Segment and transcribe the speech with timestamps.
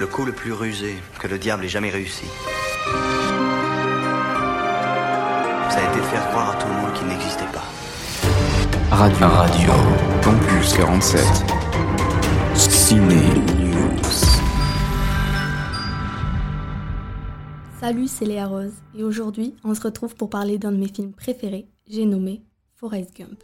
[0.00, 2.26] Le coup le plus rusé que le diable ait jamais réussi.
[5.70, 7.64] Ça a été de faire croire à tout le monde qu'il n'existait pas.
[8.94, 9.72] Radio Radio
[10.22, 11.20] Campus 47
[12.54, 13.16] Ciné
[13.58, 13.98] News
[17.80, 21.12] Salut, c'est Léa Rose et aujourd'hui on se retrouve pour parler d'un de mes films
[21.12, 22.42] préférés, j'ai nommé
[22.76, 23.42] Forrest Gump.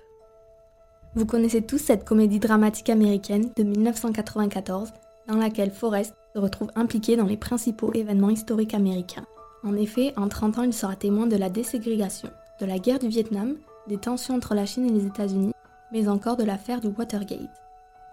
[1.16, 4.92] Vous connaissez tous cette comédie dramatique américaine de 1994
[5.28, 9.26] dans laquelle Forrest se retrouve impliqué dans les principaux événements historiques américains.
[9.62, 13.08] En effet, en 30 ans, il sera témoin de la déségrégation, de la guerre du
[13.08, 13.56] Vietnam,
[13.88, 15.52] des tensions entre la Chine et les États-Unis,
[15.92, 17.62] mais encore de l'affaire du Watergate.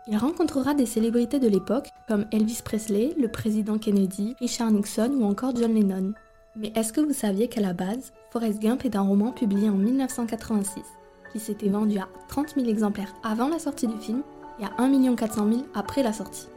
[0.07, 5.25] Il rencontrera des célébrités de l'époque comme Elvis Presley, le président Kennedy, Richard Nixon ou
[5.25, 6.13] encore John Lennon.
[6.55, 9.75] Mais est-ce que vous saviez qu'à la base, Forrest Gump est un roman publié en
[9.75, 10.81] 1986,
[11.31, 14.23] qui s'était vendu à 30 000 exemplaires avant la sortie du film
[14.59, 16.47] et à 1 400 000 après la sortie?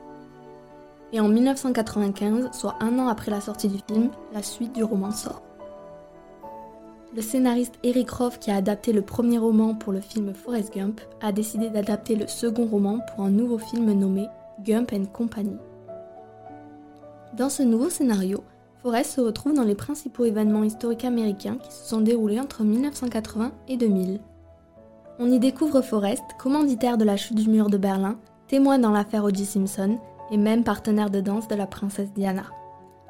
[1.14, 5.12] Et en 1995, soit un an après la sortie du film, la suite du roman
[5.12, 5.42] sort.
[7.14, 11.00] Le scénariste Eric Roth, qui a adapté le premier roman pour le film Forrest Gump,
[11.20, 14.26] a décidé d'adapter le second roman pour un nouveau film nommé
[14.64, 15.56] Gump and Company.
[17.36, 18.42] Dans ce nouveau scénario,
[18.82, 23.52] Forrest se retrouve dans les principaux événements historiques américains qui se sont déroulés entre 1980
[23.68, 24.18] et 2000.
[25.20, 29.22] On y découvre Forrest, commanditaire de la chute du mur de Berlin, témoin dans l'affaire
[29.22, 29.44] O.J.
[29.44, 29.96] Simpson
[30.30, 32.44] et même partenaire de danse de la princesse Diana.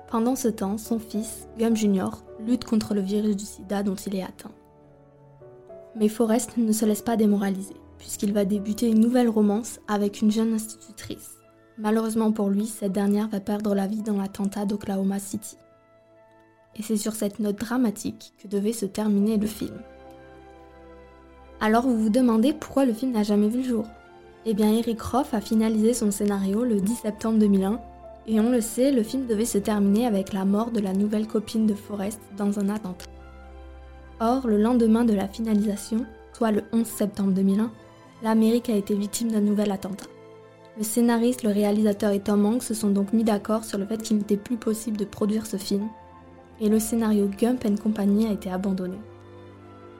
[0.09, 2.11] Pendant ce temps, son fils, Gum Jr.,
[2.47, 4.53] lutte contre le virus du sida dont il est atteint.
[5.97, 10.31] Mais Forrest ne se laisse pas démoraliser, puisqu'il va débuter une nouvelle romance avec une
[10.31, 11.31] jeune institutrice.
[11.79, 15.57] Malheureusement pour lui, cette dernière va perdre la vie dans l'attentat d'Oklahoma City.
[16.77, 19.79] Et c'est sur cette note dramatique que devait se terminer le film.
[21.61, 23.87] Alors vous vous demandez pourquoi le film n'a jamais vu le jour
[24.47, 27.81] eh bien, Eric Roth a finalisé son scénario le 10 septembre 2001,
[28.27, 31.27] et on le sait, le film devait se terminer avec la mort de la nouvelle
[31.27, 33.07] copine de Forrest dans un attentat.
[34.21, 37.71] Or, le lendemain de la finalisation, soit le 11 septembre 2001,
[38.23, 40.07] l'Amérique a été victime d'un nouvel attentat.
[40.77, 44.03] Le scénariste, le réalisateur et Tom Hanks se sont donc mis d'accord sur le fait
[44.03, 45.89] qu'il n'était plus possible de produire ce film,
[46.61, 48.99] et le scénario Gump Company a été abandonné.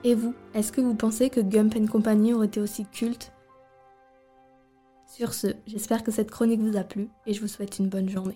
[0.03, 3.31] Et vous, est-ce que vous pensez que Gump Company aurait été aussi culte
[5.15, 8.09] sur ce, j'espère que cette chronique vous a plu et je vous souhaite une bonne
[8.09, 8.35] journée.